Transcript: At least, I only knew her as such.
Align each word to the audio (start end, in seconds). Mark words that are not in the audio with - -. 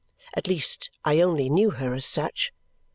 At 0.35 0.47
least, 0.47 0.89
I 1.05 1.21
only 1.21 1.47
knew 1.47 1.69
her 1.69 1.93
as 1.93 2.07
such. 2.07 2.51